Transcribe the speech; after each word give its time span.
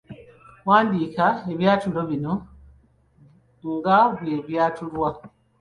Wandiika 0.67 1.25
ebyatulo 1.53 1.99
bino 2.09 2.33
nga 3.75 3.99
bwe 4.15 4.33
byatulwa. 4.47 5.09